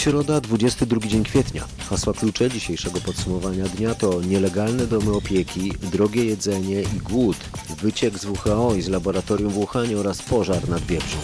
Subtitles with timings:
[0.00, 1.64] Środa, 22 dzień kwietnia.
[1.88, 7.36] Hasła klucze dzisiejszego podsumowania dnia to nielegalne domy opieki, drogie jedzenie i głód,
[7.82, 11.16] wyciek z WHO i z laboratorium w Wuhanie oraz pożar nad Biebrzą.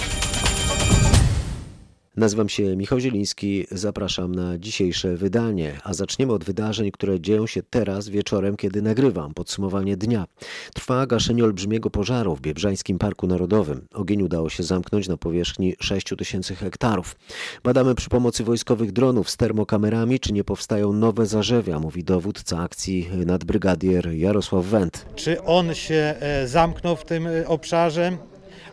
[2.17, 7.63] Nazywam się Michał Zieliński, zapraszam na dzisiejsze wydanie, a zaczniemy od wydarzeń, które dzieją się
[7.63, 10.27] teraz wieczorem, kiedy nagrywam podsumowanie dnia.
[10.75, 13.87] Trwa gaszenie olbrzymiego pożaru w Biebrzańskim Parku Narodowym.
[13.95, 17.17] Ogień udało się zamknąć na powierzchni 6 tysięcy hektarów.
[17.65, 23.11] Badamy przy pomocy wojskowych dronów z termokamerami, czy nie powstają nowe zarzewia, mówi dowódca akcji
[23.27, 25.07] nadbrygadier Jarosław Węd.
[25.17, 28.19] Czy on się e, zamknął w tym e, obszarze?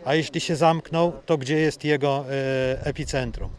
[0.04, 3.50] A jeśli się zamknął, to gdzie jest jego e, epicentrum.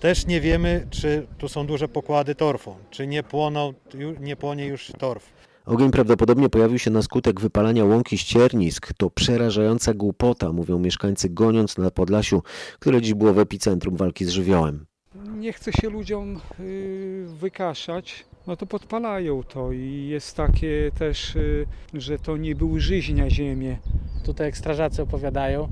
[0.00, 3.74] Też nie wiemy, czy tu są duże pokłady torfu, czy nie, płoną,
[4.20, 5.32] nie płonie już torf.
[5.66, 8.92] Ogień prawdopodobnie pojawił się na skutek wypalania łąki ściernisk.
[8.96, 12.42] To przerażająca głupota, mówią mieszkańcy goniąc na Podlasiu,
[12.78, 14.86] które dziś było w epicentrum walki z żywiołem.
[15.14, 21.66] Nie chce się ludziom y, wykaszać, no to podpalają to i jest takie też, y,
[21.94, 23.76] że to nie był żyźń na ziemię.
[24.24, 25.68] Tutaj jak strażacy opowiadają,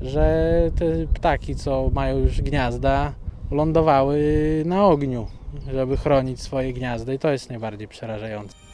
[0.00, 3.14] że te ptaki, co mają już gniazda,
[3.50, 4.22] lądowały
[4.66, 5.26] na ogniu,
[5.72, 8.65] żeby chronić swoje gniazda i to jest najbardziej przerażające.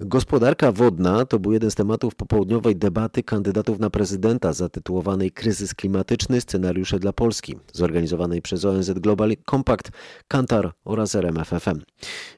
[0.00, 6.40] Gospodarka wodna to był jeden z tematów popołudniowej debaty kandydatów na prezydenta zatytułowanej Kryzys klimatyczny
[6.40, 9.90] scenariusze dla Polski, zorganizowanej przez ONZ Global Compact,
[10.28, 11.80] Kantar oraz RMFFM.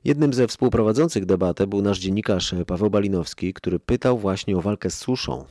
[0.05, 4.98] Jednym ze współprowadzących debatę był nasz dziennikarz Paweł Balinowski, który pytał właśnie o walkę z
[4.98, 5.45] suszą.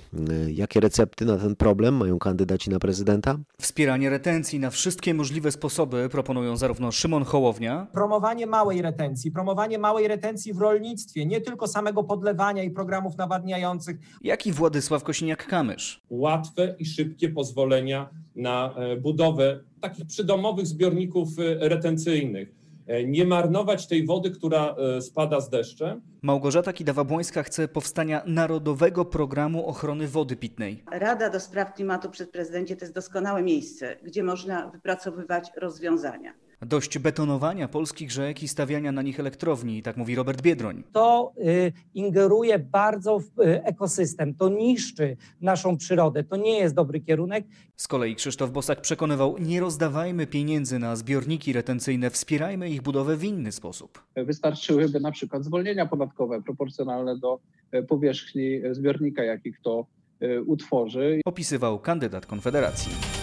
[0.47, 3.37] Jakie recepty na ten problem mają kandydaci na prezydenta?
[3.61, 7.87] Wspieranie retencji na wszystkie możliwe sposoby proponują zarówno Szymon Hołownia.
[7.93, 13.97] Promowanie małej retencji, promowanie małej retencji w rolnictwie, nie tylko samego podlewania i programów nawadniających.
[14.21, 15.99] Jak i Władysław Kosiniak-Kamysz.
[16.09, 22.51] Łatwe i szybkie pozwolenia na e, budowę takich przydomowych zbiorników e, retencyjnych
[22.87, 26.01] e, nie marnować tej wody, która spada z deszczem.
[26.21, 30.83] Małgorzata Kidawa-Błońska chce powstania Narodowego Programu Ochrony Wody Pitnej.
[30.91, 36.33] Rada do Spraw Klimatu przy prezydencie to jest doskonałe miejsce, gdzie można wypracowywać rozwiązania.
[36.61, 40.83] Dość betonowania polskich rzek i stawiania na nich elektrowni, tak mówi Robert Biedroń.
[40.91, 47.01] To y, ingeruje bardzo w y, ekosystem, to niszczy naszą przyrodę, to nie jest dobry
[47.01, 47.45] kierunek.
[47.75, 53.23] Z kolei Krzysztof Bosak przekonywał, nie rozdawajmy pieniędzy na zbiorniki retencyjne, wspierajmy ich budowę w
[53.23, 54.03] inny sposób.
[54.15, 57.39] Wystarczyłyby na przykład zwolnienia podatkowe proporcjonalne do
[57.71, 59.85] e, powierzchni zbiornika, jaki kto
[60.19, 61.21] e, utworzy.
[61.25, 63.16] Opisywał kandydat Konfederacji.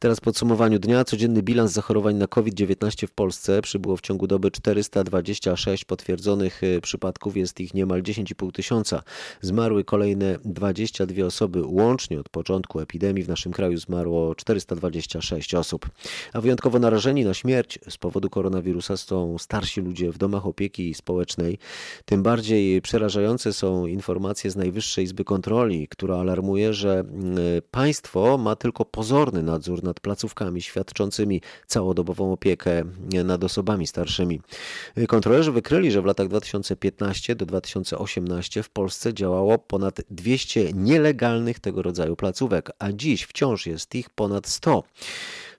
[0.00, 5.84] Teraz podsumowaniu dnia codzienny bilans zachorowań na COVID-19 w Polsce przybyło w ciągu doby 426
[5.84, 9.02] potwierdzonych y, przypadków, jest ich niemal 10,5 tysiąca.
[9.40, 11.62] Zmarły kolejne 22 osoby.
[11.66, 15.88] Łącznie od początku epidemii w naszym kraju zmarło 426 osób.
[16.32, 21.58] A wyjątkowo narażeni na śmierć z powodu koronawirusa są starsi ludzie w domach opieki społecznej.
[22.04, 27.04] Tym bardziej przerażające są informacje z Najwyższej Izby Kontroli, która alarmuje, że
[27.58, 32.84] y, państwo ma tylko pozorny nadzór nad placówkami świadczącymi całodobową opiekę
[33.24, 34.40] nad osobami starszymi.
[35.08, 41.82] Kontrolerzy wykryli, że w latach 2015 do 2018 w Polsce działało ponad 200 nielegalnych tego
[41.82, 44.82] rodzaju placówek, a dziś wciąż jest ich ponad 100.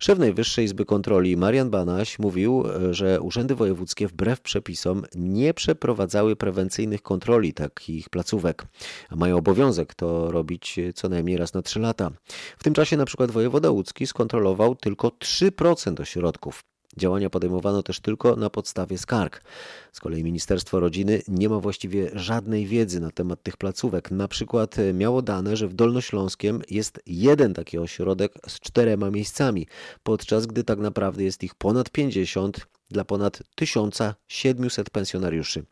[0.03, 7.01] Szef Najwyższej Izby Kontroli Marian Banaś mówił, że urzędy wojewódzkie wbrew przepisom nie przeprowadzały prewencyjnych
[7.01, 8.65] kontroli takich placówek,
[9.09, 12.11] a mają obowiązek to robić co najmniej raz na trzy lata.
[12.57, 16.70] W tym czasie na przykład wojewoda łódzki skontrolował tylko 3% ośrodków.
[16.97, 19.43] Działania podejmowano też tylko na podstawie skarg.
[19.91, 24.11] Z kolei Ministerstwo Rodziny nie ma właściwie żadnej wiedzy na temat tych placówek.
[24.11, 29.67] Na przykład e, miało dane, że w Dolnośląskiem jest jeden taki ośrodek z czterema miejscami,
[30.03, 35.63] podczas gdy tak naprawdę jest ich ponad 50 dla ponad 1700 pensjonariuszy.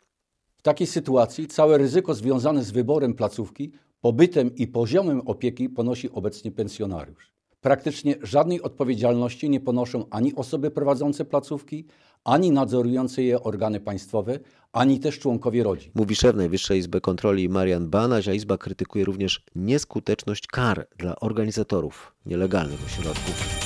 [0.56, 6.52] W takiej sytuacji całe ryzyko związane z wyborem placówki, pobytem i poziomem opieki ponosi obecnie
[6.52, 7.32] pensjonariusz.
[7.60, 11.86] Praktycznie żadnej odpowiedzialności nie ponoszą ani osoby prowadzące placówki,
[12.24, 14.38] ani nadzorujące je organy państwowe,
[14.72, 15.92] ani też członkowie rodzin.
[15.94, 22.14] Mówi szef Najwyższej Izby Kontroli Marian Banaś, a Izba krytykuje również nieskuteczność kar dla organizatorów
[22.26, 23.60] nielegalnych ośrodków.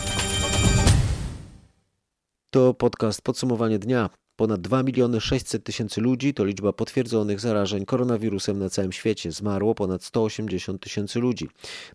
[2.50, 4.10] To podcast Podsumowanie Dnia.
[4.36, 9.32] Ponad 2 miliony 600 tysięcy ludzi to liczba potwierdzonych zarażeń koronawirusem na całym świecie.
[9.32, 11.48] Zmarło ponad 180 tysięcy ludzi.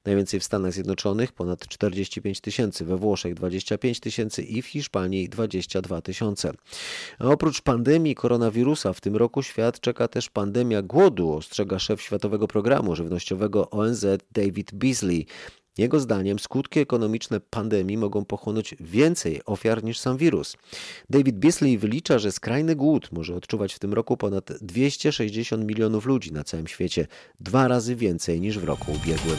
[0.05, 6.01] Najwięcej w Stanach Zjednoczonych ponad 45 tysięcy, we Włoszech 25 tysięcy i w Hiszpanii 22
[6.01, 6.51] tysiące.
[7.19, 12.47] A oprócz pandemii koronawirusa w tym roku świat czeka też pandemia głodu, ostrzega szef Światowego
[12.47, 15.25] Programu Żywnościowego ONZ David Beasley.
[15.79, 20.57] Jego zdaniem skutki ekonomiczne pandemii mogą pochłonąć więcej ofiar niż sam wirus.
[21.09, 26.33] David Beasley wylicza, że skrajny głód może odczuwać w tym roku ponad 260 milionów ludzi
[26.33, 27.07] na całym świecie,
[27.39, 29.37] dwa razy więcej niż w roku ubiegłym.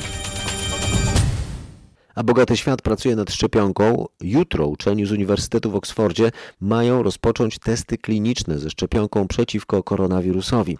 [2.14, 4.06] A bogaty świat pracuje nad szczepionką.
[4.20, 10.78] Jutro uczeni z Uniwersytetu w Oksfordzie mają rozpocząć testy kliniczne ze szczepionką przeciwko koronawirusowi.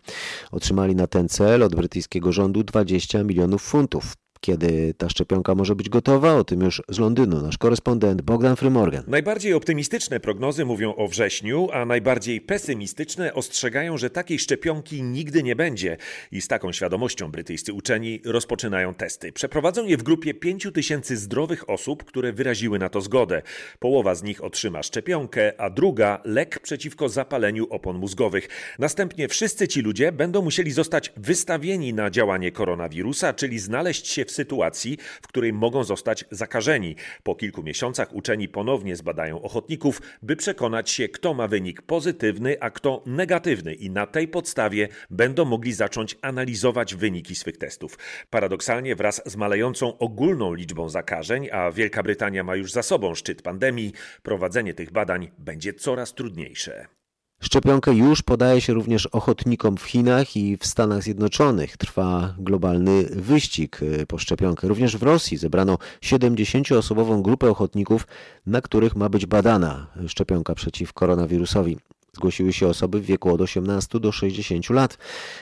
[0.51, 4.15] Otrzymali na ten cel od brytyjskiego rządu 20 milionów funtów.
[4.41, 6.35] Kiedy ta szczepionka może być gotowa?
[6.35, 9.05] O tym już z Londynu nasz korespondent Bogdan Frymorgan.
[9.07, 15.57] Najbardziej optymistyczne prognozy mówią o wrześniu, a najbardziej pesymistyczne ostrzegają, że takiej szczepionki nigdy nie
[15.57, 15.97] będzie.
[16.33, 19.33] I z taką świadomością brytyjscy uczeni rozpoczynają testy.
[19.33, 23.43] Przeprowadzą je w grupie 5 tysięcy zdrowych osób, które wyraziły na to zgodę.
[23.79, 28.49] Połowa z nich otrzyma szczepionkę, a druga lek przeciwko zapaleniu opon mózgowych.
[28.79, 34.30] Następnie wszyscy ci ludzie będą musieli zostać wystawieni na działanie koronawirusa, czyli znaleźć się w
[34.31, 36.97] sytuacji, w której mogą zostać zakażeni.
[37.23, 42.71] Po kilku miesiącach uczeni ponownie zbadają ochotników, by przekonać się, kto ma wynik pozytywny, a
[42.71, 47.99] kto negatywny, i na tej podstawie będą mogli zacząć analizować wyniki swych testów.
[48.31, 53.43] Paradoksalnie, wraz z malejącą ogólną liczbą zakażeń, a Wielka Brytania ma już za sobą szczyt
[53.43, 53.93] pandemii,
[54.23, 57.00] prowadzenie tych badań będzie coraz trudniejsze.
[57.43, 61.77] Szczepionkę już podaje się również ochotnikom w Chinach i w Stanach Zjednoczonych.
[61.77, 64.69] Trwa globalny wyścig y, po szczepionkę.
[64.69, 68.07] Również w Rosji zebrano 70-osobową grupę ochotników,
[68.47, 71.79] na których ma być badana szczepionka przeciw koronawirusowi.
[72.13, 74.99] Zgłosiły się osoby w wieku od 18 do 60 lat.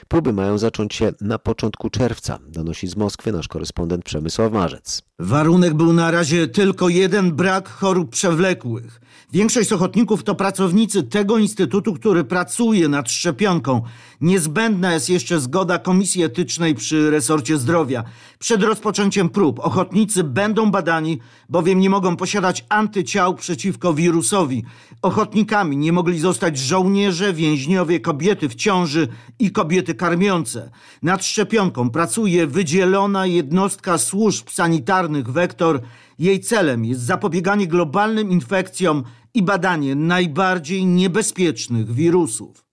[0.09, 5.03] Próby mają zacząć się na początku czerwca, donosi z Moskwy nasz korespondent Przemysław Marzec.
[5.19, 9.01] Warunek był na razie tylko jeden brak chorób przewlekłych.
[9.33, 13.83] Większość ochotników to pracownicy tego instytutu, który pracuje nad szczepionką.
[14.21, 18.05] Niezbędna jest jeszcze zgoda Komisji Etycznej przy resorcie zdrowia.
[18.39, 21.19] Przed rozpoczęciem prób ochotnicy będą badani,
[21.49, 24.65] bowiem nie mogą posiadać antyciał przeciwko wirusowi.
[25.03, 29.09] Ochotnikami nie mogli zostać żołnierze, więźniowie, kobiety w ciąży
[29.39, 30.71] i kobiety karmiące.
[31.03, 35.81] Nad szczepionką pracuje wydzielona jednostka służb sanitarnych Wektor.
[36.19, 42.68] Jej celem jest zapobieganie globalnym infekcjom i badanie najbardziej niebezpiecznych wirusów.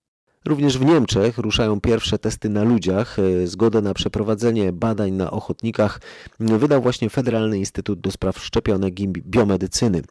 [0.48, 3.18] Również w Niemczech ruszają pierwsze testy na ludziach.
[3.20, 6.02] E, zgodę na przeprowadzenie badań na ochotnikach
[6.40, 10.02] wydał właśnie Federalny Instytut do Spraw Szczepionek i Biomedycyny.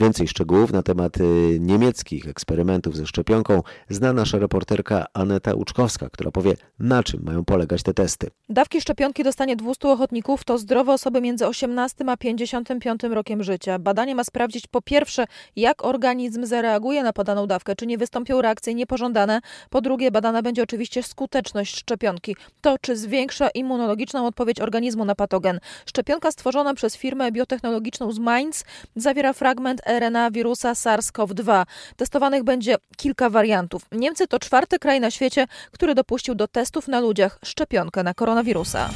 [0.00, 1.22] Więcej szczegółów na temat e,
[1.58, 7.82] niemieckich eksperymentów ze szczepionką zna nasza reporterka Aneta Uczkowska, która powie, na czym mają polegać
[7.82, 8.30] te testy.
[8.48, 13.78] Dawki szczepionki dostanie 200 ochotników, to zdrowe osoby między 18 a 55 rokiem życia.
[13.78, 15.24] Badanie ma sprawdzić po pierwsze,
[15.56, 19.40] jak organizm zareaguje na podaną dawkę, czy nie wystąpią reakcje niepożądane,
[19.70, 22.36] po drugie, badana będzie oczywiście skuteczność szczepionki.
[22.60, 25.60] To, czy zwiększa immunologiczną odpowiedź organizmu na patogen.
[25.86, 28.64] Szczepionka stworzona przez firmę biotechnologiczną z Mainz
[28.96, 31.64] zawiera fragment RNA wirusa SARS-CoV-2.
[31.96, 33.82] Testowanych będzie kilka wariantów.
[33.92, 38.90] Niemcy to czwarty kraj na świecie, który dopuścił do testów na ludziach szczepionkę na koronawirusa.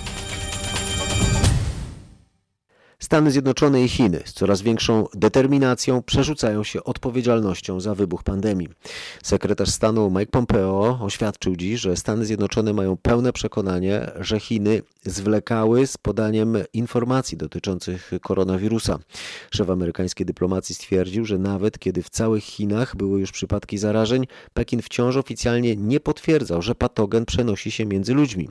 [2.99, 8.69] Stany Zjednoczone i Chiny z coraz większą determinacją przerzucają się odpowiedzialnością za wybuch pandemii.
[9.23, 15.87] Sekretarz stanu Mike Pompeo oświadczył dziś, że Stany Zjednoczone mają pełne przekonanie, że Chiny zwlekały
[15.87, 18.99] z podaniem informacji dotyczących koronawirusa.
[19.51, 24.83] Szef amerykańskiej dyplomacji stwierdził, że nawet kiedy w całych Chinach były już przypadki zarażeń, Pekin
[24.83, 28.49] wciąż oficjalnie nie potwierdzał, że patogen przenosi się między ludźmi.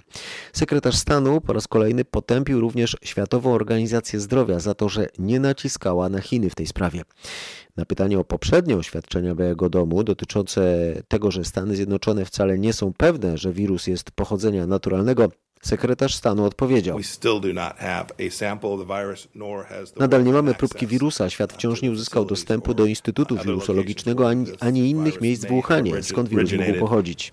[0.53, 5.39] Sekretarz stanu po raz kolejny potępił również Światową Organizację Zdrowia Zdrowia za to, że nie
[5.39, 7.01] naciskała na Chiny w tej sprawie.
[7.77, 12.93] Na pytanie o poprzednie oświadczenia Białego Domu dotyczące tego, że Stany Zjednoczone wcale nie są
[12.93, 15.29] pewne, że wirus jest pochodzenia naturalnego,
[15.61, 16.99] Sekretarz stanu odpowiedział:
[19.99, 24.89] Nadal nie mamy próbki wirusa, świat wciąż nie uzyskał dostępu do Instytutu Wirusologicznego ani, ani
[24.89, 27.31] innych miejsc w Wuhanie, skąd wirus mógł pochodzić.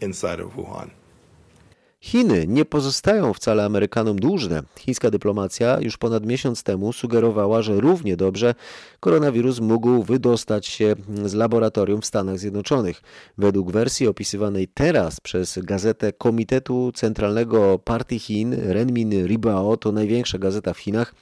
[2.04, 4.62] Chiny nie pozostają wcale Amerykanom dłużne.
[4.78, 8.54] Chińska dyplomacja już ponad miesiąc temu sugerowała, że równie dobrze
[9.00, 10.94] koronawirus mógł wydostać się
[11.24, 13.02] z laboratorium w Stanach Zjednoczonych.
[13.38, 20.74] Według wersji opisywanej teraz przez gazetę Komitetu Centralnego Partii Chin Renmin Ribao, to największa gazeta
[20.74, 21.14] w Chinach,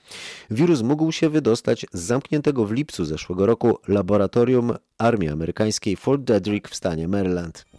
[0.50, 6.68] wirus mógł się wydostać z zamkniętego w lipcu zeszłego roku laboratorium armii amerykańskiej Fort Detrick
[6.68, 7.69] w stanie Maryland.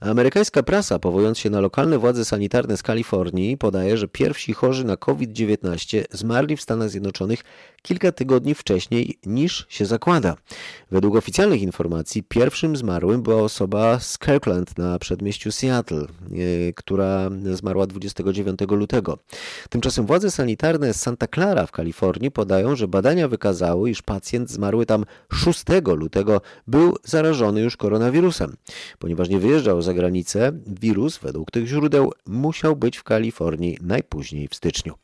[0.00, 4.96] Amerykańska prasa, powołując się na lokalne władze sanitarne z Kalifornii, podaje, że pierwsi chorzy na
[4.96, 7.44] COVID-19 zmarli w Stanach Zjednoczonych
[7.82, 10.36] kilka tygodni wcześniej niż się zakłada.
[10.90, 16.06] Według oficjalnych informacji pierwszym zmarłym była osoba z Kirkland na przedmieściu Seattle, e,
[16.72, 19.18] która zmarła 29 lutego.
[19.70, 24.86] Tymczasem władze sanitarne z Santa Clara w Kalifornii podają, że badania wykazały, iż pacjent zmarły
[24.86, 25.64] tam 6
[25.96, 28.56] lutego był zarażony już koronawirusem.
[28.98, 34.54] Ponieważ nie wyjeżdżał za granicę, wirus według tych źródeł musiał być w Kalifornii najpóźniej w
[34.54, 34.94] styczniu.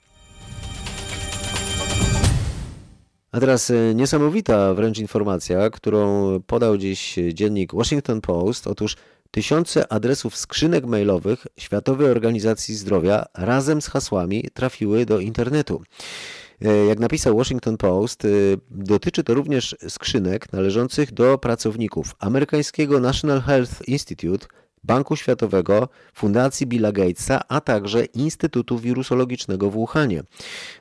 [3.32, 6.00] A teraz e, niesamowita wręcz informacja, którą
[6.46, 8.66] podał dziś dziennik Washington Post.
[8.66, 8.96] Otóż
[9.30, 15.82] tysiące adresów skrzynek mailowych Światowej Organizacji Zdrowia razem z hasłami trafiły do internetu.
[16.62, 18.28] E, jak napisał Washington Post, e,
[18.70, 24.46] dotyczy to również skrzynek należących do pracowników amerykańskiego National Health Institute,
[24.86, 30.22] Banku Światowego, Fundacji Billa Gatesa, a także Instytutu Wirusologicznego w Wuhanie.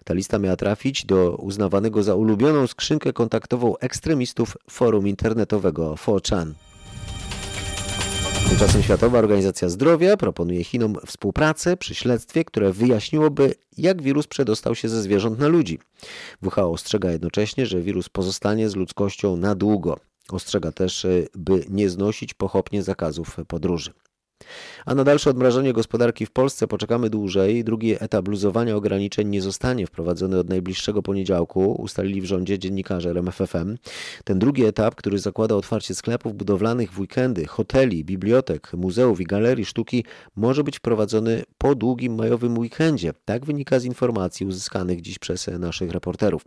[0.04, 6.52] Ta lista miała trafić do uznawanego za ulubioną skrzynkę kontaktową ekstremistów forum internetowego 4chan.
[8.50, 14.90] Tymczasem Światowa Organizacja Zdrowia proponuje Chinom współpracę przy śledztwie, które wyjaśniłoby, jak wirus przedostał się
[14.90, 15.80] ze zwierząt na ludzi.
[16.42, 20.00] WHO ostrzega jednocześnie, że wirus pozostanie z ludzkością na długo.
[20.32, 23.94] Ostrzega też, by nie znosić pochopnie zakazów podróży.
[24.86, 27.64] A na dalsze odmrażanie gospodarki w Polsce poczekamy dłużej.
[27.64, 33.78] Drugi etap luzowania ograniczeń nie zostanie wprowadzony od najbliższego poniedziałku, ustalili w rządzie dziennikarze RMFFM.
[34.24, 39.66] Ten drugi etap, który zakłada otwarcie sklepów budowlanych w weekendy, hoteli, bibliotek, muzeów i galerii
[39.66, 43.14] sztuki, może być wprowadzony po długim majowym weekendzie.
[43.26, 46.46] Tak wynika z informacji uzyskanych dziś przez naszych reporterów.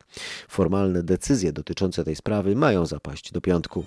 [0.49, 3.85] Formalne decyzje dotyczące tej sprawy mają zapaść do piątku.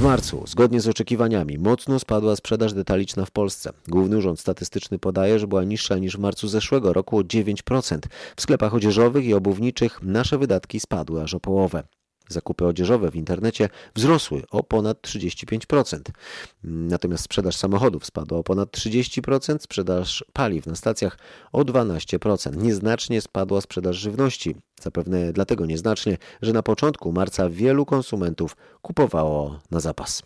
[0.00, 3.72] W marcu, zgodnie z oczekiwaniami, mocno spadła sprzedaż detaliczna w Polsce.
[3.88, 7.98] Główny Urząd Statystyczny podaje, że była niższa niż w marcu zeszłego roku o 9%.
[8.36, 11.82] W sklepach odzieżowych i obuwniczych nasze wydatki spadły aż o połowę.
[12.28, 16.00] Zakupy odzieżowe w internecie wzrosły o ponad 35%.
[16.64, 21.18] Natomiast sprzedaż samochodów spadła o ponad 30%, sprzedaż paliw na stacjach
[21.52, 22.56] o 12%.
[22.56, 24.56] Nieznacznie spadła sprzedaż żywności.
[24.80, 30.22] Zapewne dlatego nieznacznie, że na początku marca wielu konsumentów kupowało na zapas.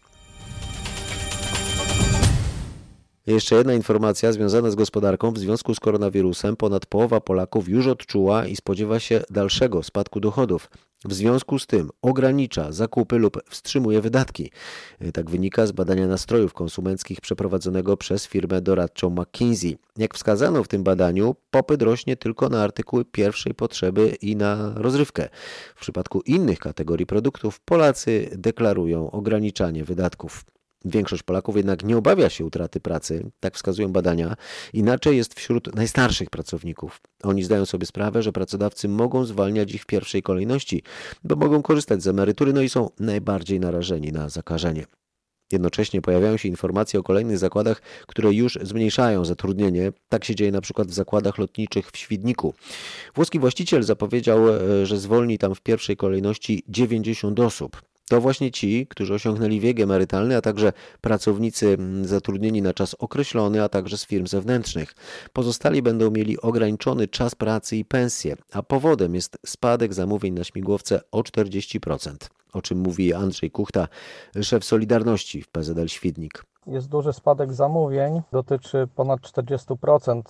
[3.26, 5.32] Jeszcze jedna informacja związana z gospodarką.
[5.32, 10.70] W związku z koronawirusem ponad połowa Polaków już odczuła i spodziewa się dalszego spadku dochodów.
[11.04, 14.50] W związku z tym ogranicza zakupy lub wstrzymuje wydatki.
[15.12, 19.76] Tak wynika z badania nastrojów konsumenckich przeprowadzonego przez firmę doradczą McKinsey.
[19.96, 25.28] Jak wskazano w tym badaniu, popyt rośnie tylko na artykuły pierwszej potrzeby i na rozrywkę.
[25.76, 30.44] W przypadku innych kategorii produktów Polacy deklarują ograniczanie wydatków.
[30.84, 34.34] Większość Polaków jednak nie obawia się utraty pracy, tak wskazują badania.
[34.72, 37.00] Inaczej jest wśród najstarszych pracowników.
[37.22, 40.82] Oni zdają sobie sprawę, że pracodawcy mogą zwalniać ich w pierwszej kolejności,
[41.24, 44.84] bo mogą korzystać z emerytury, no i są najbardziej narażeni na zakażenie.
[45.52, 49.92] Jednocześnie pojawiają się informacje o kolejnych zakładach, które już zmniejszają zatrudnienie.
[50.08, 52.54] Tak się dzieje na przykład w zakładach lotniczych w Świdniku.
[53.14, 57.82] Włoski właściciel zapowiedział, e, że zwolni tam w pierwszej kolejności 90 osób.
[58.08, 63.62] To właśnie ci, którzy osiągnęli wiek emerytalny, a także pracownicy mm, zatrudnieni na czas określony,
[63.62, 64.94] a także z firm zewnętrznych.
[65.32, 71.00] Pozostali będą mieli ograniczony czas pracy i pensję, a powodem jest spadek zamówień na śmigłowce
[71.10, 72.14] o 40%,
[72.52, 73.88] o czym mówi Andrzej Kuchta,
[74.42, 76.44] szef Solidarności w PZL Świdnik.
[76.66, 80.22] Jest duży spadek zamówień, dotyczy ponad 40%.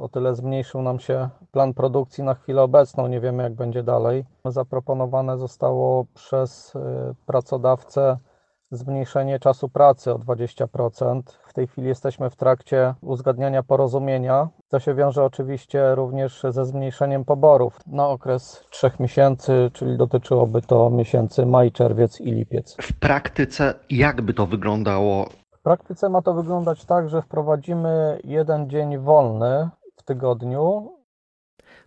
[0.00, 3.06] O tyle zmniejszył nam się plan produkcji na chwilę obecną.
[3.06, 4.24] Nie wiemy, jak będzie dalej.
[4.44, 6.80] Zaproponowane zostało przez y,
[7.26, 8.16] pracodawcę
[8.70, 11.22] zmniejszenie czasu pracy o 20%.
[11.46, 14.48] W tej chwili jesteśmy w trakcie uzgadniania porozumienia.
[14.68, 20.90] To się wiąże oczywiście również ze zmniejszeniem poborów na okres trzech miesięcy, czyli dotyczyłoby to
[20.90, 22.76] miesięcy maj, czerwiec i lipiec.
[22.82, 25.28] W praktyce jak by to wyglądało?
[25.68, 30.92] W praktyce ma to wyglądać tak, że wprowadzimy jeden dzień wolny w tygodniu.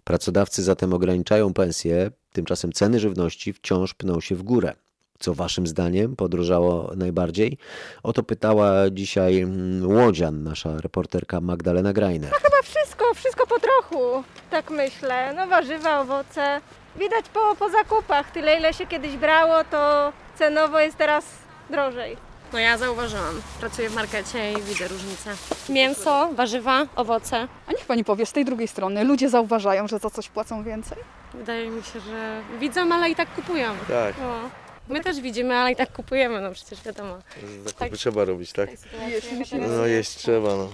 [0.03, 4.73] Pracodawcy zatem ograniczają pensje, tymczasem ceny żywności wciąż pną się w górę.
[5.19, 7.57] Co waszym zdaniem podróżało najbardziej?
[8.03, 12.31] O to pytała dzisiaj mm, Łodzian, nasza reporterka Magdalena Grajner.
[12.31, 15.33] No chyba wszystko, wszystko po trochu, tak myślę.
[15.35, 16.61] No warzywa, owoce.
[16.95, 21.25] Widać po, po zakupach, tyle ile się kiedyś brało, to cenowo jest teraz
[21.69, 22.30] drożej.
[22.53, 23.41] No ja zauważyłam.
[23.60, 25.36] Pracuję w markecie i widzę różnicę.
[25.70, 27.48] Mięso, warzywa, owoce.
[27.67, 30.98] A niech pani powie z tej drugiej strony, ludzie zauważają, że za coś płacą więcej?
[31.34, 33.72] Wydaje mi się, że widzą, ale i tak kupują.
[33.88, 34.15] Tak.
[34.20, 34.50] No.
[34.89, 37.17] My też widzimy, ale i tak kupujemy, no przecież wiadomo.
[37.65, 37.91] Zakupy tak.
[37.91, 38.70] trzeba robić, tak?
[39.08, 40.70] Jeść no jeść trzeba, no.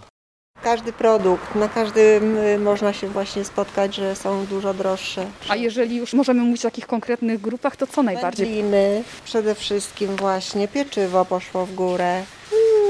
[0.67, 5.25] Każdy produkt, na każdym można się właśnie spotkać, że są dużo droższe.
[5.49, 8.45] A jeżeli już możemy mówić o takich konkretnych grupach, to co najbardziej?
[8.45, 12.23] Wędliny, przede wszystkim właśnie pieczywo poszło w górę,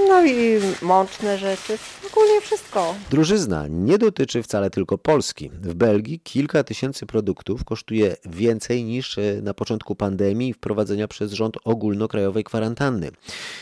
[0.08, 1.78] no i mączne rzeczy,
[2.12, 2.96] ogólnie wszystko.
[3.10, 5.50] Drużyzna nie dotyczy wcale tylko Polski.
[5.50, 11.32] W Belgii kilka tysięcy produktów kosztuje więcej niż e, na początku pandemii i wprowadzenia przez
[11.32, 13.12] rząd ogólnokrajowej kwarantanny.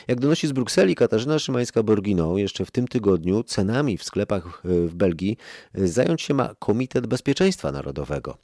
[0.07, 4.95] Jak donosi z Brukseli Katarzyna Szymańska-Borginą, jeszcze w tym tygodniu cenami w sklepach e, w
[4.95, 5.37] Belgii
[5.73, 8.37] e, zająć się ma Komitet Bezpieczeństwa Narodowego.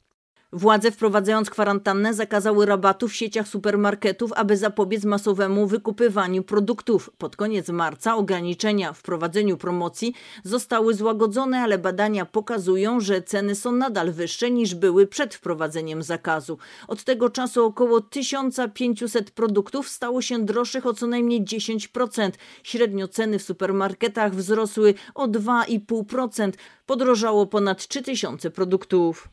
[0.54, 7.10] Władze wprowadzając kwarantannę zakazały rabatów w sieciach supermarketów, aby zapobiec masowemu wykupywaniu produktów.
[7.18, 13.72] Pod koniec marca ograniczenia w prowadzeniu promocji zostały złagodzone, ale badania pokazują, że ceny są
[13.72, 16.58] nadal wyższe niż były przed wprowadzeniem zakazu.
[16.88, 22.30] Od tego czasu około 1500 produktów stało się droższych o co najmniej 10%.
[22.62, 26.52] Średnio ceny w supermarketach wzrosły o 2,5%.
[26.86, 29.28] Podrożało ponad 3000 produktów.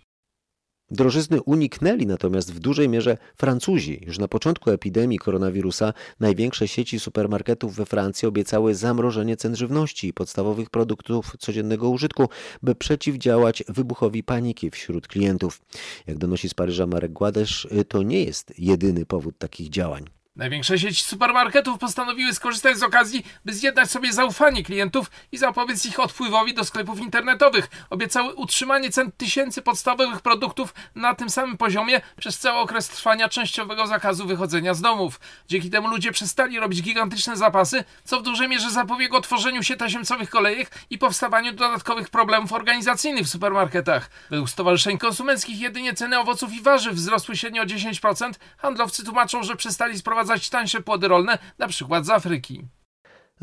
[0.92, 4.04] Drożyzny uniknęli natomiast w dużej mierze Francuzi.
[4.08, 10.14] Już na początku epidemii koronawirusa największe sieci supermarketów we Francji obiecały zamrożenie cen żywności i
[10.14, 12.30] podstawowych produktów codziennego użytku,
[12.64, 15.62] by przeciwdziałać wybuchowi paniki wśród klientów.
[16.08, 20.19] Jak donosi z Paryża Marek Gładesz, to nie jest jedyny powód takich działań.
[20.36, 26.00] Największe sieci supermarketów postanowiły skorzystać z okazji, by zjednać sobie zaufanie klientów i zapobiec ich
[26.00, 27.68] odpływowi do sklepów internetowych.
[27.90, 33.88] Obiecały utrzymanie cen tysięcy podstawowych produktów na tym samym poziomie przez cały okres trwania częściowego
[33.88, 35.20] zakazu wychodzenia z domów.
[35.48, 40.30] Dzięki temu ludzie przestali robić gigantyczne zapasy, co w dużej mierze zapobiegło tworzeniu się tasiemcowych
[40.30, 44.10] kolejek i powstawaniu dodatkowych problemów organizacyjnych w supermarketach.
[44.30, 48.32] Według stowarzyszeń konsumenckich jedynie ceny owoców i warzyw wzrosły średnio o 10%.
[48.58, 52.64] Handlowcy tłumaczą, że przestali sprowadzać sprowadzać tańsze płody rolne, na przykład z Afryki.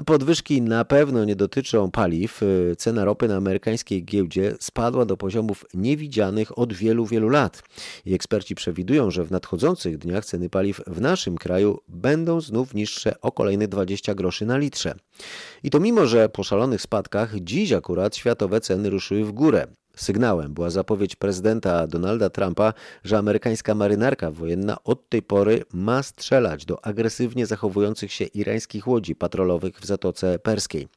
[0.06, 2.40] Podwyżki na pewno nie dotyczą paliw.
[2.78, 7.62] Cena ropy na amerykańskiej giełdzie spadła do poziomów niewidzianych od wielu, wielu lat.
[8.04, 13.20] I eksperci przewidują, że w nadchodzących dniach ceny paliw w naszym kraju będą znów niższe
[13.20, 14.94] o kolejne 20 groszy na litrze.
[15.62, 19.66] I to mimo, że po szalonych spadkach dziś akurat światowe ceny ruszyły w górę.
[19.96, 22.72] Sygnałem była zapowiedź prezydenta Donalda Trumpa,
[23.04, 29.14] że amerykańska marynarka wojenna od tej pory ma strzelać do agresywnie zachowujących się irańskich łodzi
[29.14, 30.88] patrolowych w Zatoce Perskiej.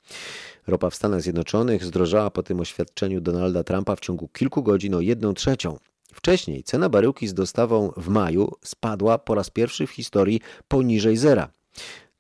[0.67, 5.01] Ropa w Stanach Zjednoczonych zdrożała po tym oświadczeniu Donalda Trumpa w ciągu kilku godzin o
[5.01, 5.77] jedną trzecią.
[6.13, 11.49] Wcześniej cena baryłki z dostawą w maju spadła po raz pierwszy w historii poniżej zera.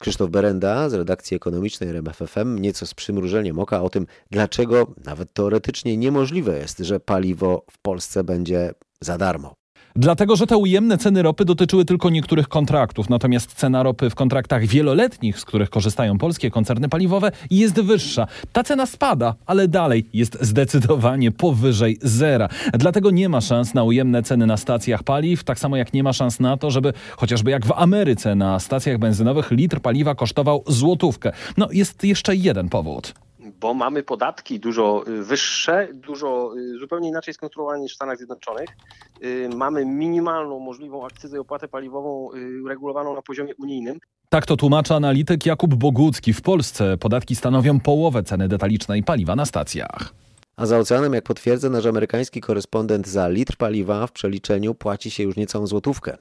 [0.01, 5.97] Krzysztof Berenda z redakcji ekonomicznej RMFFM nieco z przymrużeniem oka o tym, dlaczego nawet teoretycznie
[5.97, 9.58] niemożliwe jest, że paliwo w Polsce będzie za darmo.
[9.99, 14.65] Dlatego, że te ujemne ceny ropy dotyczyły tylko niektórych kontraktów, natomiast cena ropy w kontraktach
[14.65, 18.27] wieloletnich, z których korzystają polskie koncerny paliwowe, jest wyższa.
[18.53, 22.49] Ta cena spada, ale dalej jest zdecydowanie powyżej zera.
[22.73, 26.13] Dlatego nie ma szans na ujemne ceny na stacjach paliw, tak samo jak nie ma
[26.13, 31.31] szans na to, żeby chociażby jak w Ameryce na stacjach benzynowych litr paliwa kosztował złotówkę.
[31.57, 33.13] No jest jeszcze jeden powód
[33.59, 38.69] bo mamy podatki dużo y, wyższe, dużo y, zupełnie inaczej skonstruowane niż w Stanach Zjednoczonych.
[39.23, 42.29] Y, mamy minimalną możliwą akcyzę i opłatę paliwową
[42.67, 43.99] regulowaną na poziomie unijnym.
[44.29, 46.33] Tak to tłumaczy analityk Jakub Bogucki.
[46.33, 50.13] W Polsce podatki stanowią połowę ceny detalicznej paliwa na stacjach.
[50.57, 55.23] A za oceanem, jak potwierdza nasz amerykański korespondent, za litr paliwa w przeliczeniu płaci się
[55.23, 56.17] już niecałą złotówkę.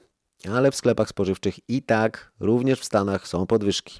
[0.53, 3.99] Ale w sklepach spożywczych i tak, również w Stanach są podwyżki.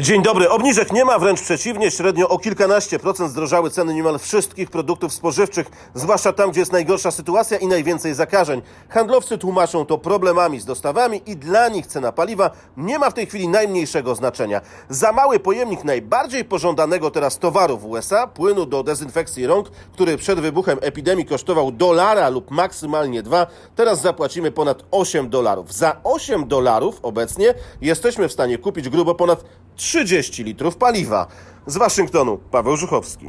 [0.00, 0.50] Dzień dobry.
[0.50, 1.90] Obniżek nie ma, wręcz przeciwnie.
[1.90, 7.10] Średnio o kilkanaście procent zdrożały ceny niemal wszystkich produktów spożywczych, zwłaszcza tam, gdzie jest najgorsza
[7.10, 8.62] sytuacja i najwięcej zakażeń.
[8.88, 13.26] Handlowcy tłumaczą to problemami z dostawami i dla nich cena paliwa nie ma w tej
[13.26, 14.60] chwili najmniejszego znaczenia.
[14.88, 20.40] Za mały pojemnik najbardziej pożądanego teraz towaru w USA, płynu do dezynfekcji rąk, który przed
[20.40, 25.72] wybuchem epidemii kosztował dolara lub maksymalnie dwa, teraz zapłacimy ponad 8 dolarów.
[25.72, 29.44] Za 8 dolarów obecnie jesteśmy w stanie kupić grubo ponad
[29.76, 31.26] 30 litrów paliwa.
[31.66, 33.26] Z Waszyngtonu Paweł Żuchowski.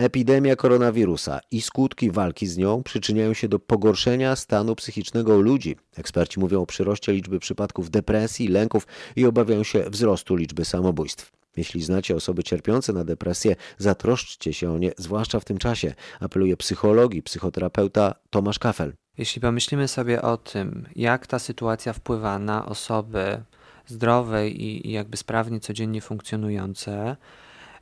[0.00, 5.76] Epidemia koronawirusa i skutki walki z nią przyczyniają się do pogorszenia stanu psychicznego ludzi.
[5.96, 11.39] Eksperci mówią o przyroście liczby przypadków depresji, lęków i obawiają się wzrostu liczby samobójstw.
[11.56, 16.56] Jeśli znacie osoby cierpiące na depresję, zatroszczcie się o nie, zwłaszcza w tym czasie, apeluje
[16.56, 18.92] psycholog i psychoterapeuta Tomasz Kafel.
[19.18, 23.42] Jeśli pomyślimy sobie o tym, jak ta sytuacja wpływa na osoby
[23.86, 27.16] zdrowe i, jakby sprawnie codziennie funkcjonujące,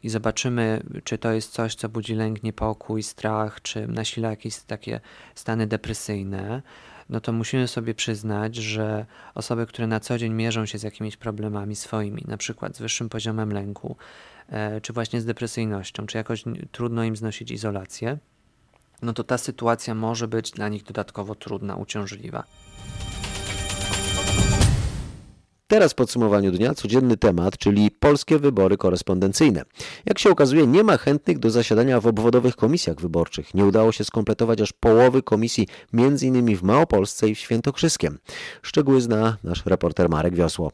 [0.03, 5.01] i zobaczymy, czy to jest coś, co budzi lęk, niepokój, strach, czy nasila jakieś takie
[5.35, 6.63] stany depresyjne,
[7.09, 11.17] no to musimy sobie przyznać, że osoby, które na co dzień mierzą się z jakimiś
[11.17, 13.97] problemami swoimi, na przykład z wyższym poziomem lęku,
[14.49, 18.19] e, czy właśnie z depresyjnością, czy jakoś trudno im znosić izolację,
[19.03, 22.45] no to ta sytuacja może być dla nich dodatkowo trudna, uciążliwa.
[25.71, 29.63] Teraz podsumowaniu dnia codzienny temat, czyli polskie wybory korespondencyjne.
[30.07, 33.55] Jak się okazuje, nie ma chętnych do zasiadania w obwodowych komisjach wyborczych.
[33.55, 36.57] Nie udało się skompletować aż połowy komisji, m.in.
[36.57, 38.19] w Małopolsce i w Świętokrzyskiem.
[38.63, 40.73] Szczegóły zna nasz reporter Marek Wiosło.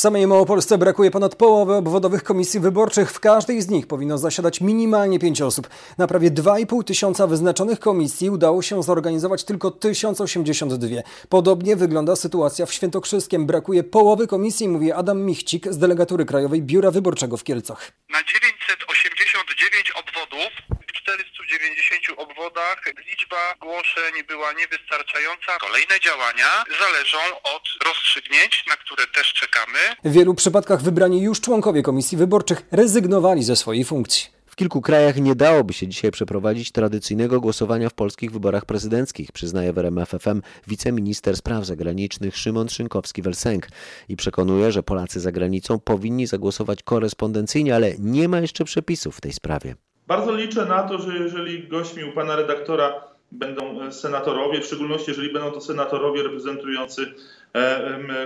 [0.00, 3.12] W samej Małopolsce brakuje ponad połowy obwodowych komisji wyborczych.
[3.12, 5.68] W każdej z nich powinno zasiadać minimalnie pięć osób.
[5.98, 10.96] Na prawie 2,5 tysiąca wyznaczonych komisji udało się zorganizować tylko 1082.
[11.28, 13.46] Podobnie wygląda sytuacja w Świętokrzyskiem.
[13.46, 17.92] Brakuje połowy komisji, mówi Adam Michcik z delegatury Krajowej Biura Wyborczego w Kielcach.
[18.10, 20.79] Na 989 obwodów
[21.18, 25.52] 490 obwodach liczba zgłoszeń była niewystarczająca.
[25.60, 29.78] Kolejne działania zależą od rozstrzygnięć, na które też czekamy.
[30.04, 34.40] W wielu przypadkach wybrani już członkowie komisji wyborczych rezygnowali ze swojej funkcji.
[34.50, 39.72] W kilku krajach nie dałoby się dzisiaj przeprowadzić tradycyjnego głosowania w polskich wyborach prezydenckich, przyznaje
[39.72, 43.68] w RMF FM wiceminister spraw zagranicznych Szymon Szynkowski-Welsenk
[44.08, 49.20] i przekonuje, że Polacy za granicą powinni zagłosować korespondencyjnie, ale nie ma jeszcze przepisów w
[49.20, 49.74] tej sprawie.
[50.10, 55.32] Bardzo liczę na to, że jeżeli gośćmi u pana redaktora będą senatorowie, w szczególności jeżeli
[55.32, 57.14] będą to senatorowie reprezentujący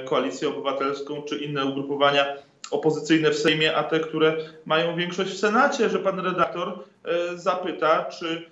[0.05, 2.25] koalicję obywatelską czy inne ugrupowania
[2.71, 6.79] opozycyjne w Sejmie, a te, które mają większość w Senacie, że pan redaktor
[7.35, 8.51] zapyta, czy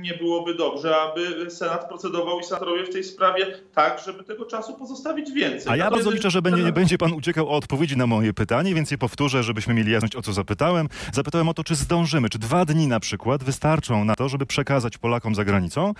[0.00, 4.74] nie byłoby dobrze, aby Senat procedował i senatorowie w tej sprawie tak, żeby tego czasu
[4.74, 5.72] pozostawić więcej.
[5.72, 8.74] A ja bardzo liczę, że będzie, nie będzie pan uciekał od odpowiedzi na moje pytanie,
[8.74, 10.88] więc je powtórzę, żebyśmy mieli jasność, o co zapytałem.
[11.12, 14.98] Zapytałem o to, czy zdążymy, czy dwa dni na przykład wystarczą na to, żeby przekazać
[14.98, 15.92] Polakom za granicą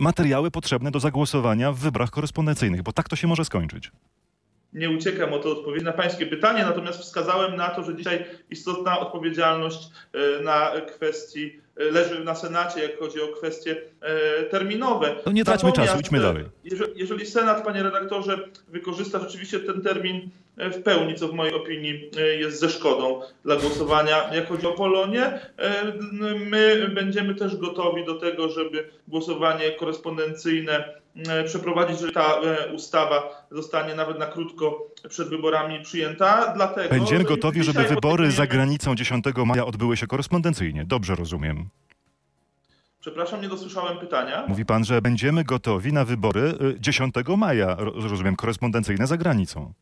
[0.00, 3.90] materiały potrzebne do zagłosowania w wyborach korespondencyjnych, bo tak to się może skończyć
[4.72, 9.88] nie uciekam od odpowiedzi na pańskie pytanie, natomiast wskazałem na to, że dzisiaj istotna odpowiedzialność
[10.44, 13.76] na kwestii leży na Senacie, jak chodzi o kwestie
[14.50, 15.16] terminowe.
[15.26, 16.44] No nie traćmy Natomiast, czasu, idźmy dalej.
[16.64, 18.38] Jeżeli, jeżeli Senat, panie redaktorze,
[18.68, 24.34] wykorzysta rzeczywiście ten termin w pełni, co w mojej opinii jest ze szkodą dla głosowania,
[24.34, 25.40] jak chodzi o Polonię,
[26.50, 30.84] my będziemy też gotowi do tego, żeby głosowanie korespondencyjne
[31.46, 32.34] przeprowadzić, że ta
[32.74, 36.52] ustawa zostanie nawet na krótko przed wyborami przyjęta.
[36.56, 40.84] Dlatego, Będziemy że gotowi, żeby wybory za granicą 10 maja odbyły się korespondencyjnie.
[40.84, 41.68] Dobrze rozumiem.
[43.00, 44.44] Przepraszam, nie dosłyszałem pytania.
[44.48, 49.72] Mówi pan, że będziemy gotowi na wybory y, 10 maja, ro- rozumiem, korespondencyjne za granicą.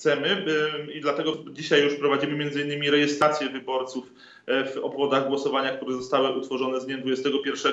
[0.00, 4.12] Chcemy by, i dlatego dzisiaj już prowadzimy między innymi rejestrację wyborców
[4.46, 7.72] e, w obwodach głosowania, które zostały utworzone z dniem 21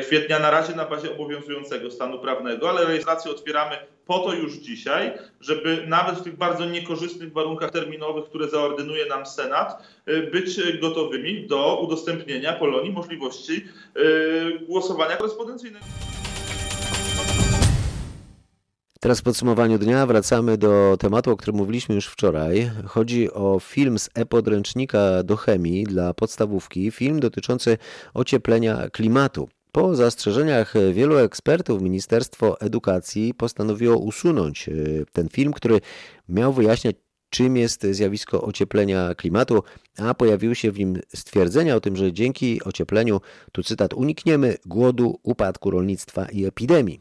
[0.00, 3.76] kwietnia na razie na bazie obowiązującego stanu prawnego, ale rejestrację otwieramy
[4.06, 9.26] po to już dzisiaj, żeby nawet w tych bardzo niekorzystnych warunkach terminowych, które zaordynuje nam
[9.26, 13.64] Senat, e, być gotowymi do udostępnienia Polonii możliwości
[13.96, 14.00] e,
[14.58, 15.84] głosowania korespondencyjnego.
[19.00, 22.70] Teraz w podsumowaniu dnia wracamy do tematu, o którym mówiliśmy już wczoraj.
[22.86, 27.78] Chodzi o film z e-podręcznika do chemii dla podstawówki, film dotyczący
[28.14, 29.48] ocieplenia klimatu.
[29.72, 35.80] Po zastrzeżeniach wielu ekspertów Ministerstwo Edukacji postanowiło usunąć y, ten film, który
[36.28, 36.96] miał wyjaśniać
[37.30, 39.62] czym jest zjawisko ocieplenia klimatu,
[39.98, 43.20] a pojawiły się w nim stwierdzenia o tym, że dzięki ociepleniu,
[43.52, 47.00] tu cytat, unikniemy głodu, upadku rolnictwa i epidemii.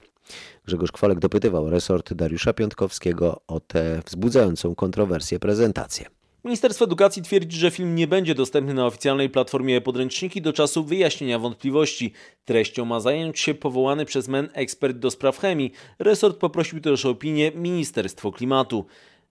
[0.65, 6.05] Grzegorz Kwolek dopytywał resort Dariusza Piątkowskiego o tę wzbudzającą kontrowersję prezentację.
[6.43, 11.39] Ministerstwo Edukacji twierdzi, że film nie będzie dostępny na oficjalnej platformie podręczniki do czasu wyjaśnienia
[11.39, 12.13] wątpliwości.
[12.45, 15.71] Treścią ma zająć się powołany przez MEN ekspert do spraw chemii.
[15.99, 18.85] Resort poprosił też o opinię Ministerstwo Klimatu.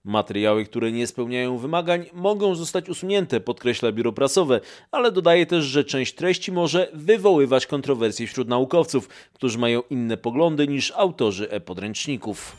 [0.07, 5.83] Materiały, które nie spełniają wymagań, mogą zostać usunięte, podkreśla biuro prasowe, ale dodaje też, że
[5.83, 12.55] część treści może wywoływać kontrowersje wśród naukowców, którzy mają inne poglądy niż autorzy e-podręczników.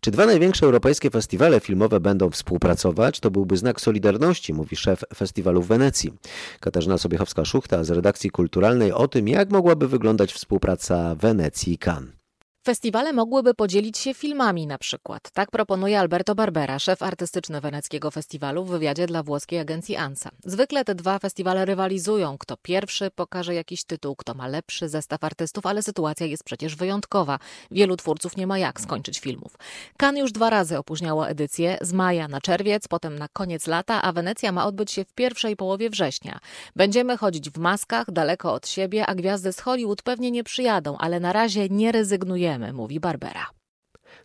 [0.00, 3.20] Czy dwa największe europejskie festiwale filmowe będą współpracować?
[3.20, 6.12] To byłby znak solidarności, mówi szef festiwalu w Wenecji.
[6.60, 12.21] Katarzyna Sobiechowska-Szuchta z redakcji kulturalnej o tym, jak mogłaby wyglądać współpraca Wenecji i Cannes.
[12.64, 15.30] Festiwale mogłyby podzielić się filmami na przykład.
[15.30, 20.30] Tak proponuje Alberto Barbera, szef artystyczny weneckiego festiwalu w wywiadzie dla włoskiej agencji ANSA.
[20.44, 22.38] Zwykle te dwa festiwale rywalizują.
[22.38, 27.38] Kto pierwszy pokaże jakiś tytuł, kto ma lepszy zestaw artystów, ale sytuacja jest przecież wyjątkowa.
[27.70, 29.56] Wielu twórców nie ma jak skończyć filmów.
[29.96, 34.12] Cannes już dwa razy opóźniało edycję, z maja na czerwiec, potem na koniec lata, a
[34.12, 36.38] Wenecja ma odbyć się w pierwszej połowie września.
[36.76, 41.20] Będziemy chodzić w maskach, daleko od siebie, a gwiazdy z Hollywood pewnie nie przyjadą, ale
[41.20, 43.50] na razie nie rezygnujemy mówi Barbera.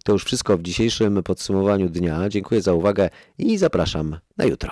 [0.03, 2.29] To już wszystko w dzisiejszym podsumowaniu dnia.
[2.29, 4.71] Dziękuję za uwagę i zapraszam na jutro.